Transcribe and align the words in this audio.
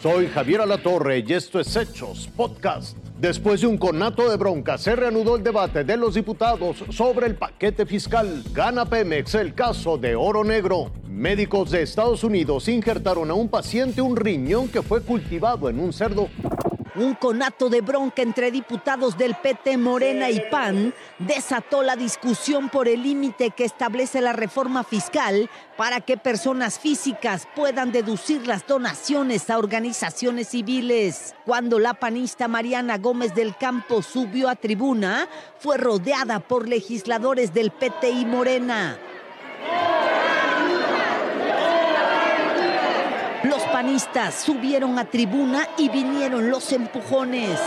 Soy 0.00 0.28
Javier 0.28 0.60
Alatorre 0.60 1.24
y 1.26 1.32
esto 1.32 1.58
es 1.58 1.74
Hechos 1.74 2.28
Podcast. 2.36 2.96
Después 3.18 3.62
de 3.62 3.66
un 3.66 3.76
conato 3.76 4.30
de 4.30 4.36
bronca, 4.36 4.78
se 4.78 4.94
reanudó 4.94 5.34
el 5.34 5.42
debate 5.42 5.82
de 5.82 5.96
los 5.96 6.14
diputados 6.14 6.84
sobre 6.90 7.26
el 7.26 7.34
paquete 7.34 7.84
fiscal. 7.84 8.44
Gana 8.52 8.84
Pemex 8.84 9.34
el 9.34 9.54
caso 9.54 9.98
de 9.98 10.14
oro 10.14 10.44
negro. 10.44 10.92
Médicos 11.08 11.72
de 11.72 11.82
Estados 11.82 12.22
Unidos 12.22 12.68
injertaron 12.68 13.28
a 13.28 13.34
un 13.34 13.48
paciente 13.48 14.00
un 14.00 14.14
riñón 14.14 14.68
que 14.68 14.82
fue 14.82 15.02
cultivado 15.02 15.68
en 15.68 15.80
un 15.80 15.92
cerdo. 15.92 16.28
Un 16.98 17.14
conato 17.14 17.68
de 17.68 17.80
bronca 17.80 18.22
entre 18.22 18.50
diputados 18.50 19.16
del 19.16 19.36
PT, 19.36 19.78
Morena 19.78 20.30
y 20.30 20.40
PAN 20.50 20.92
desató 21.20 21.84
la 21.84 21.94
discusión 21.94 22.68
por 22.70 22.88
el 22.88 23.04
límite 23.04 23.52
que 23.52 23.64
establece 23.64 24.20
la 24.20 24.32
reforma 24.32 24.82
fiscal 24.82 25.48
para 25.76 26.00
que 26.00 26.16
personas 26.16 26.80
físicas 26.80 27.46
puedan 27.54 27.92
deducir 27.92 28.48
las 28.48 28.66
donaciones 28.66 29.48
a 29.48 29.58
organizaciones 29.58 30.48
civiles. 30.48 31.36
Cuando 31.44 31.78
la 31.78 31.94
panista 31.94 32.48
Mariana 32.48 32.98
Gómez 32.98 33.32
del 33.32 33.56
Campo 33.56 34.02
subió 34.02 34.48
a 34.48 34.56
tribuna, 34.56 35.28
fue 35.60 35.76
rodeada 35.76 36.40
por 36.40 36.68
legisladores 36.68 37.54
del 37.54 37.70
PT 37.70 38.10
y 38.10 38.26
Morena. 38.26 38.98
Los 43.44 43.62
panistas 43.78 44.34
subieron 44.34 44.98
a 44.98 45.04
tribuna 45.04 45.68
y 45.78 45.88
vinieron 45.88 46.50
los 46.50 46.72
empujones. 46.72 47.60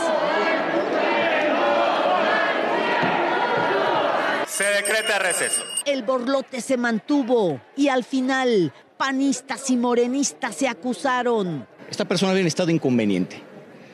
Se 4.46 4.66
decreta 4.66 5.20
receso. 5.20 5.62
El 5.86 6.03
borlote 6.03 6.59
se 6.59 6.76
mantuvo 6.76 7.62
y 7.78 7.88
al 7.88 8.03
final 8.03 8.73
panistas 8.98 9.70
y 9.70 9.78
morenistas 9.78 10.53
se 10.53 10.68
acusaron. 10.68 11.66
Esta 11.90 12.03
persona 12.03 12.34
había 12.34 12.46
estado 12.46 12.72
inconveniente. 12.72 13.42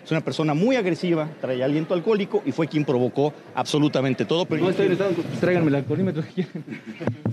Es 0.08 0.11
una 0.11 0.22
persona 0.22 0.53
muy 0.53 0.77
agresiva, 0.77 1.27
trae 1.41 1.61
aliento 1.61 1.94
alcohólico 1.94 2.41
y 2.45 2.53
fue 2.53 2.66
quien 2.69 2.86
provocó 2.86 3.33
absolutamente 3.53 4.23
todo. 4.23 4.45
Pero 4.45 4.63
no 4.63 4.69
estoy 4.69 4.86
en 4.86 4.94
estado, 4.94 5.11
pues 5.11 5.38
tráiganme 5.41 5.67
el 5.67 5.75
alcoholímetro 5.75 6.23
si 6.23 6.30
quieren. 6.30 6.63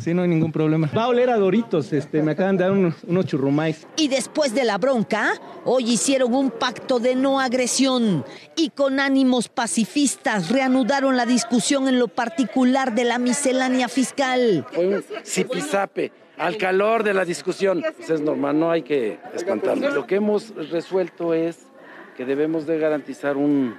Sí, 0.00 0.12
no 0.12 0.22
hay 0.22 0.28
ningún 0.28 0.50
problema. 0.50 0.90
Va 0.92 1.04
a 1.04 1.06
oler 1.06 1.30
a 1.30 1.36
Doritos, 1.36 1.92
este, 1.92 2.20
me 2.20 2.32
acaban 2.32 2.56
de 2.56 2.64
dar 2.64 2.72
unos, 2.72 2.96
unos 3.06 3.26
churrumais. 3.26 3.86
Y 3.96 4.08
después 4.08 4.56
de 4.56 4.64
la 4.64 4.78
bronca, 4.78 5.40
hoy 5.64 5.92
hicieron 5.92 6.34
un 6.34 6.50
pacto 6.50 6.98
de 6.98 7.14
no 7.14 7.38
agresión 7.38 8.24
y 8.56 8.70
con 8.70 8.98
ánimos 8.98 9.48
pacifistas 9.48 10.50
reanudaron 10.50 11.16
la 11.16 11.26
discusión 11.26 11.86
en 11.86 12.00
lo 12.00 12.08
particular 12.08 12.92
de 12.92 13.04
la 13.04 13.20
miscelánea 13.20 13.86
fiscal. 13.86 14.66
Fue 14.72 14.88
un 14.88 15.04
zipizape 15.24 16.10
al 16.38 16.56
calor 16.56 17.04
de 17.04 17.14
la 17.14 17.24
discusión. 17.24 17.84
Pues 17.96 18.10
es 18.10 18.20
normal, 18.20 18.58
no 18.58 18.72
hay 18.72 18.82
que 18.82 19.18
espantarlo. 19.32 19.90
Lo 19.90 20.08
que 20.08 20.16
hemos 20.16 20.52
resuelto 20.70 21.34
es 21.34 21.68
que 22.16 22.24
debemos 22.24 22.66
de 22.66 22.78
garantizar 22.78 23.36
un, 23.36 23.76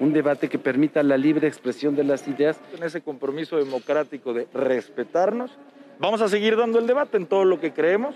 un 0.00 0.12
debate 0.12 0.48
que 0.48 0.58
permita 0.58 1.02
la 1.02 1.16
libre 1.16 1.48
expresión 1.48 1.94
de 1.94 2.04
las 2.04 2.26
ideas. 2.28 2.58
En 2.76 2.82
ese 2.82 3.00
compromiso 3.00 3.56
democrático 3.56 4.32
de 4.32 4.48
respetarnos, 4.52 5.52
vamos 5.98 6.20
a 6.20 6.28
seguir 6.28 6.56
dando 6.56 6.78
el 6.78 6.86
debate 6.86 7.16
en 7.16 7.26
todo 7.26 7.44
lo 7.44 7.60
que 7.60 7.72
creemos 7.72 8.14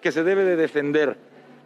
que 0.00 0.12
se 0.12 0.22
debe 0.22 0.44
de 0.44 0.56
defender 0.56 1.16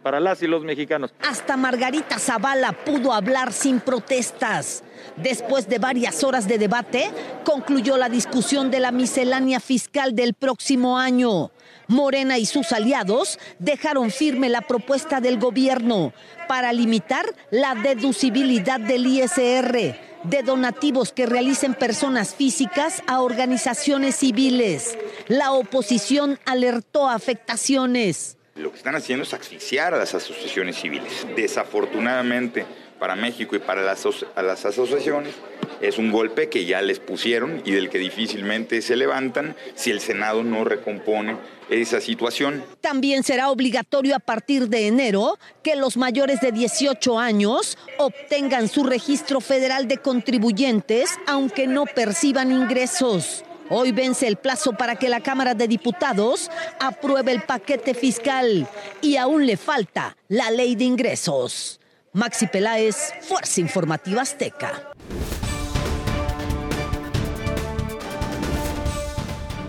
para 0.01 0.19
las 0.19 0.41
y 0.41 0.47
los 0.47 0.63
mexicanos. 0.63 1.13
Hasta 1.21 1.57
Margarita 1.57 2.17
Zavala 2.17 2.71
pudo 2.71 3.13
hablar 3.13 3.53
sin 3.53 3.79
protestas. 3.79 4.83
Después 5.15 5.67
de 5.67 5.77
varias 5.77 6.23
horas 6.23 6.47
de 6.47 6.57
debate, 6.57 7.11
concluyó 7.43 7.97
la 7.97 8.09
discusión 8.09 8.71
de 8.71 8.79
la 8.79 8.91
miscelánea 8.91 9.59
fiscal 9.59 10.15
del 10.15 10.33
próximo 10.33 10.97
año. 10.97 11.51
Morena 11.91 12.37
y 12.37 12.45
sus 12.45 12.71
aliados 12.71 13.37
dejaron 13.59 14.11
firme 14.11 14.49
la 14.49 14.61
propuesta 14.61 15.19
del 15.19 15.37
gobierno 15.37 16.13
para 16.47 16.73
limitar 16.73 17.25
la 17.51 17.75
deducibilidad 17.75 18.79
del 18.79 19.05
ISR 19.05 19.99
de 20.23 20.43
donativos 20.43 21.11
que 21.11 21.25
realicen 21.25 21.73
personas 21.73 22.33
físicas 22.33 23.03
a 23.07 23.21
organizaciones 23.21 24.15
civiles. 24.15 24.97
La 25.27 25.51
oposición 25.51 26.39
alertó 26.45 27.09
afectaciones. 27.09 28.37
Lo 28.55 28.71
que 28.71 28.77
están 28.77 28.95
haciendo 28.95 29.23
es 29.23 29.33
asfixiar 29.33 29.93
a 29.93 29.97
las 29.97 30.15
asociaciones 30.15 30.77
civiles. 30.77 31.27
Desafortunadamente 31.35 32.65
para 33.01 33.15
México 33.15 33.55
y 33.55 33.59
para 33.59 33.81
las, 33.81 34.05
asociaciones 34.05 35.33
es 35.81 35.97
un 35.97 36.11
golpe 36.11 36.49
que 36.49 36.65
ya 36.65 36.83
les 36.83 36.99
pusieron 36.99 37.63
y 37.65 37.71
del 37.71 37.89
que 37.89 37.97
difícilmente 37.97 38.83
se 38.83 38.95
levantan 38.95 39.55
si 39.73 39.89
el 39.89 39.99
Senado 39.99 40.43
no 40.43 40.63
recompone 40.63 41.35
esa 41.71 41.99
situación. 41.99 42.63
También 42.79 43.23
será 43.23 43.49
obligatorio 43.49 44.15
a 44.15 44.19
partir 44.19 44.69
de 44.69 44.85
enero 44.85 45.39
que 45.63 45.75
los 45.75 45.97
mayores 45.97 46.41
de 46.41 46.51
18 46.51 47.17
años 47.17 47.75
obtengan 47.97 48.67
su 48.67 48.83
registro 48.83 49.41
federal 49.41 49.87
de 49.87 49.97
contribuyentes 49.97 51.09
aunque 51.25 51.65
no 51.65 51.85
perciban 51.85 52.51
ingresos. 52.51 53.43
Hoy 53.71 53.93
vence 53.93 54.27
el 54.27 54.35
plazo 54.35 54.73
para 54.73 54.95
que 54.95 55.09
la 55.09 55.21
Cámara 55.21 55.55
de 55.55 55.67
Diputados 55.67 56.51
apruebe 56.79 57.31
el 57.31 57.41
paquete 57.41 57.95
fiscal 57.95 58.67
y 59.01 59.17
aún 59.17 59.47
le 59.47 59.57
falta 59.57 60.15
la 60.27 60.51
ley 60.51 60.75
de 60.75 60.83
ingresos. 60.83 61.80
Maxi 62.13 62.47
Peláez, 62.47 63.13
Fuerza 63.21 63.61
Informativa 63.61 64.21
Azteca. 64.21 64.91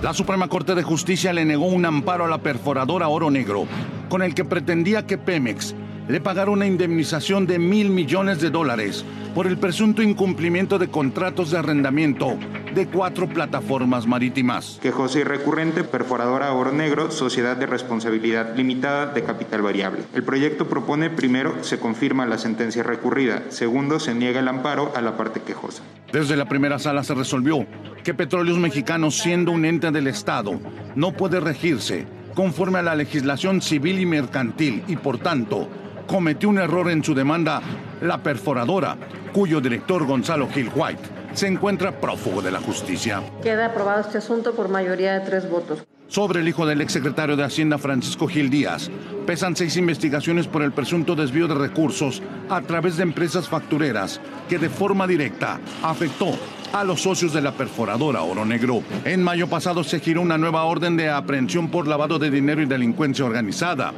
La 0.02 0.12
Suprema 0.12 0.48
Corte 0.48 0.74
de 0.74 0.82
Justicia 0.82 1.32
le 1.32 1.44
negó 1.44 1.66
un 1.66 1.86
amparo 1.86 2.24
a 2.24 2.28
la 2.28 2.38
perforadora 2.38 3.06
Oro 3.06 3.30
Negro, 3.30 3.68
con 4.08 4.22
el 4.22 4.34
que 4.34 4.44
pretendía 4.44 5.06
que 5.06 5.18
Pemex 5.18 5.76
le 6.08 6.20
pagara 6.20 6.50
una 6.50 6.66
indemnización 6.66 7.46
de 7.46 7.60
mil 7.60 7.90
millones 7.90 8.40
de 8.40 8.50
dólares 8.50 9.04
por 9.36 9.46
el 9.46 9.56
presunto 9.56 10.02
incumplimiento 10.02 10.80
de 10.80 10.88
contratos 10.88 11.52
de 11.52 11.58
arrendamiento 11.58 12.38
de 12.74 12.86
cuatro 12.86 13.28
plataformas 13.28 14.06
marítimas. 14.06 14.78
Quejosa 14.80 15.20
y 15.20 15.24
recurrente, 15.24 15.84
perforadora 15.84 16.52
Oro 16.52 16.72
Negro, 16.72 17.10
sociedad 17.10 17.56
de 17.56 17.66
responsabilidad 17.66 18.56
limitada 18.56 19.06
de 19.06 19.22
capital 19.22 19.62
variable. 19.62 20.02
El 20.14 20.24
proyecto 20.24 20.68
propone, 20.68 21.10
primero, 21.10 21.62
se 21.62 21.78
confirma 21.78 22.26
la 22.26 22.38
sentencia 22.38 22.82
recurrida, 22.82 23.42
segundo, 23.50 24.00
se 24.00 24.14
niega 24.14 24.40
el 24.40 24.48
amparo 24.48 24.92
a 24.96 25.00
la 25.00 25.16
parte 25.16 25.40
quejosa. 25.40 25.82
Desde 26.12 26.36
la 26.36 26.46
primera 26.46 26.78
sala 26.78 27.04
se 27.04 27.14
resolvió 27.14 27.66
que 28.02 28.14
Petróleos 28.14 28.58
Mexicanos, 28.58 29.18
siendo 29.18 29.52
un 29.52 29.64
ente 29.64 29.90
del 29.90 30.06
Estado, 30.06 30.60
no 30.94 31.12
puede 31.12 31.40
regirse 31.40 32.06
conforme 32.34 32.78
a 32.78 32.82
la 32.82 32.94
legislación 32.94 33.60
civil 33.60 34.00
y 34.00 34.06
mercantil 34.06 34.82
y, 34.88 34.96
por 34.96 35.18
tanto, 35.18 35.68
cometió 36.06 36.48
un 36.48 36.58
error 36.58 36.90
en 36.90 37.04
su 37.04 37.14
demanda 37.14 37.60
la 38.00 38.22
perforadora, 38.22 38.96
cuyo 39.32 39.60
director 39.60 40.06
Gonzalo 40.06 40.48
Gil 40.48 40.70
White 40.74 41.21
se 41.34 41.46
encuentra 41.46 42.00
prófugo 42.00 42.42
de 42.42 42.50
la 42.50 42.60
justicia. 42.60 43.22
Queda 43.42 43.66
aprobado 43.66 44.00
este 44.00 44.18
asunto 44.18 44.54
por 44.54 44.68
mayoría 44.68 45.14
de 45.14 45.20
tres 45.20 45.48
votos. 45.48 45.84
Sobre 46.08 46.40
el 46.40 46.48
hijo 46.48 46.66
del 46.66 46.82
exsecretario 46.82 47.36
de 47.36 47.44
Hacienda 47.44 47.78
Francisco 47.78 48.28
Gil 48.28 48.50
Díaz, 48.50 48.90
pesan 49.26 49.56
seis 49.56 49.78
investigaciones 49.78 50.46
por 50.46 50.62
el 50.62 50.72
presunto 50.72 51.14
desvío 51.14 51.48
de 51.48 51.54
recursos 51.54 52.22
a 52.50 52.60
través 52.60 52.98
de 52.98 53.04
empresas 53.04 53.48
factureras 53.48 54.20
que 54.46 54.58
de 54.58 54.68
forma 54.68 55.06
directa 55.06 55.58
afectó 55.82 56.36
a 56.72 56.84
los 56.84 57.02
socios 57.02 57.32
de 57.32 57.40
la 57.40 57.52
perforadora 57.52 58.22
Oro 58.22 58.44
Negro. 58.44 58.82
En 59.04 59.22
mayo 59.22 59.48
pasado 59.48 59.84
se 59.84 60.00
giró 60.00 60.20
una 60.22 60.38
nueva 60.38 60.64
orden 60.64 60.96
de 60.96 61.08
aprehensión 61.08 61.70
por 61.70 61.86
lavado 61.86 62.18
de 62.18 62.30
dinero 62.30 62.62
y 62.62 62.66
delincuencia 62.66 63.24
organizada. 63.24 63.92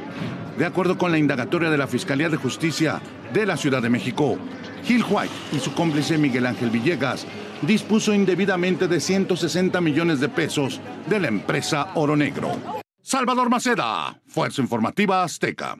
De 0.57 0.65
acuerdo 0.65 0.97
con 0.97 1.11
la 1.11 1.17
indagatoria 1.17 1.69
de 1.69 1.77
la 1.77 1.87
Fiscalía 1.87 2.29
de 2.29 2.37
Justicia 2.37 3.01
de 3.33 3.45
la 3.45 3.57
Ciudad 3.57 3.81
de 3.81 3.89
México, 3.89 4.37
Gil 4.83 5.03
White 5.07 5.33
y 5.51 5.59
su 5.59 5.73
cómplice 5.73 6.17
Miguel 6.17 6.45
Ángel 6.45 6.69
Villegas 6.69 7.27
dispuso 7.61 8.13
indebidamente 8.13 8.87
de 8.87 8.99
160 8.99 9.81
millones 9.81 10.19
de 10.19 10.29
pesos 10.29 10.79
de 11.07 11.19
la 11.19 11.27
empresa 11.27 11.91
Oro 11.95 12.15
Negro. 12.15 12.51
Salvador 13.01 13.49
Maceda, 13.49 14.19
Fuerza 14.27 14.61
Informativa 14.61 15.23
Azteca. 15.23 15.77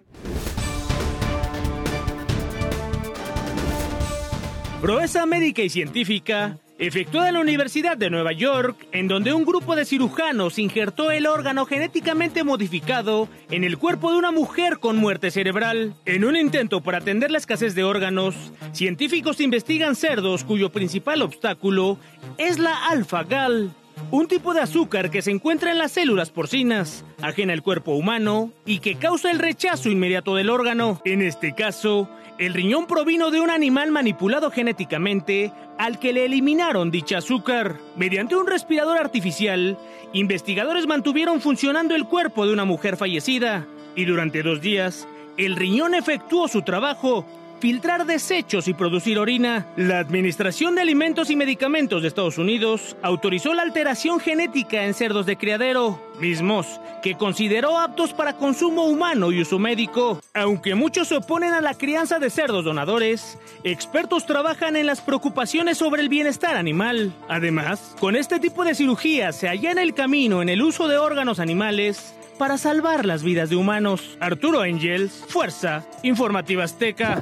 Proeza 4.82 5.26
médica 5.26 5.64
y 5.64 5.70
científica 5.70 6.60
efectuada 6.78 7.30
en 7.30 7.36
la 7.36 7.40
Universidad 7.42 7.98
de 7.98 8.10
Nueva 8.10 8.32
York, 8.32 8.88
en 8.92 9.08
donde 9.08 9.34
un 9.34 9.46
grupo 9.46 9.76
de 9.76 9.86
cirujanos 9.86 10.60
injertó 10.60 11.12
el 11.12 11.28
órgano 11.28 11.66
genéticamente 11.66 12.44
modificado 12.44 13.30
en 13.50 13.64
el 13.64 13.78
cuerpo 13.78 14.12
de 14.12 14.18
una 14.18 14.32
mujer 14.32 14.80
con 14.80 14.98
muerte 14.98 15.32
cerebral. 15.32 15.96
En 16.06 16.26
un 16.26 16.36
intento 16.36 16.82
por 16.82 16.96
atender 16.96 17.32
la 17.32 17.38
escasez 17.38 17.76
de 17.76 17.84
órganos, 17.84 18.36
científicos 18.74 19.40
investigan 19.40 19.96
cerdos 19.96 20.44
cuyo 20.44 20.72
principal 20.72 21.22
obstáculo 21.22 21.98
es 22.38 22.60
la 22.60 22.88
alfa-gal, 22.88 23.72
un 24.12 24.28
tipo 24.28 24.54
de 24.54 24.62
azúcar 24.62 25.10
que 25.10 25.22
se 25.22 25.32
encuentra 25.32 25.72
en 25.72 25.78
las 25.78 25.94
células 25.94 26.30
porcinas, 26.30 27.04
ajena 27.22 27.54
al 27.54 27.64
cuerpo 27.64 27.94
humano 27.94 28.52
y 28.66 28.80
que 28.80 28.96
causa 28.96 29.32
el 29.32 29.40
rechazo 29.40 29.90
inmediato 29.90 30.36
del 30.36 30.50
órgano. 30.50 31.02
En 31.06 31.22
este 31.22 31.54
caso, 31.54 32.10
el 32.38 32.54
riñón 32.54 32.86
provino 32.88 33.32
de 33.32 33.42
un 33.42 33.50
animal 33.50 33.92
manipulado 33.92 34.52
genéticamente 34.52 35.52
al 35.78 36.00
que 36.00 36.14
le 36.14 36.26
eliminaron 36.26 36.92
dicha 36.92 37.18
azúcar. 37.18 37.78
Mediante 37.96 38.36
un 38.36 38.48
respirador 38.48 38.98
artificial, 38.98 39.78
investigadores 40.14 40.88
mantuvieron 40.88 41.42
funcionando 41.42 41.96
el 41.96 42.06
cuerpo 42.06 42.46
de 42.46 42.54
una 42.54 42.66
mujer 42.66 42.98
fallecida 42.98 43.66
y 43.96 44.06
durante 44.06 44.44
dos 44.44 44.62
días 44.62 45.08
el 45.38 45.56
riñón 45.56 45.96
efectuó 45.96 46.48
su 46.48 46.62
trabajo 46.62 47.26
filtrar 47.60 48.06
desechos 48.06 48.68
y 48.68 48.74
producir 48.74 49.20
orina. 49.20 49.68
La 49.76 50.00
Administración 50.00 50.76
de 50.76 50.82
Alimentos 50.82 51.30
y 51.30 51.36
Medicamentos 51.36 52.02
de 52.02 52.08
Estados 52.08 52.38
Unidos 52.38 52.96
autorizó 53.02 53.54
la 53.54 53.64
alteración 53.64 54.20
genética 54.20 54.86
en 54.86 54.94
cerdos 54.94 55.26
de 55.26 55.38
criadero, 55.38 56.02
mismos 56.20 56.80
que 57.02 57.16
consideró 57.16 57.78
aptos 57.78 58.14
para 58.14 58.38
consumo 58.38 58.86
humano 58.86 59.32
y 59.32 59.42
uso 59.42 59.60
médico. 59.60 60.22
Aunque 60.34 60.74
muchos 60.74 61.10
se 61.10 61.18
oponen 61.18 61.54
a 61.54 61.62
la 61.62 61.76
crianza 61.76 62.18
de 62.18 62.30
cerdos 62.30 62.66
donadores, 62.66 63.38
expertos 63.64 64.26
trabajan 64.26 64.76
en 64.76 64.88
las 64.88 65.02
preocupaciones 65.02 65.78
sobre 65.78 66.02
el 66.02 66.10
bienestar 66.10 66.56
animal. 66.56 67.14
Además, 67.30 67.96
con 68.00 68.16
este 68.16 68.40
tipo 68.40 68.66
de 68.66 68.74
cirugía 68.74 69.32
se 69.34 69.48
allana 69.50 69.84
el 69.84 69.94
camino 69.94 70.42
en 70.42 70.50
el 70.50 70.62
uso 70.62 70.88
de 70.88 70.98
órganos 70.98 71.40
animales 71.40 72.16
para 72.38 72.58
salvar 72.58 73.06
las 73.06 73.24
vidas 73.24 73.50
de 73.50 73.56
humanos. 73.56 74.18
Arturo 74.20 74.62
Angels, 74.62 75.24
Fuerza 75.28 75.86
Informativa 76.04 76.64
Azteca. 76.64 77.22